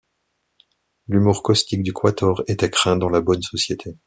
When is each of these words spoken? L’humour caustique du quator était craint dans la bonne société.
L’humour 1.07 1.43
caustique 1.43 1.83
du 1.83 1.93
quator 1.93 2.41
était 2.47 2.71
craint 2.71 2.97
dans 2.97 3.09
la 3.09 3.21
bonne 3.21 3.43
société. 3.43 3.99